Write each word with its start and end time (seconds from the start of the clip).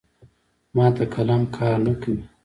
مات 0.75 0.97
قلم 1.13 1.41
کار 1.55 1.77
نه 1.85 1.93
کوي. 2.01 2.19